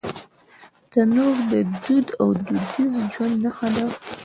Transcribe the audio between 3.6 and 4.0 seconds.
ده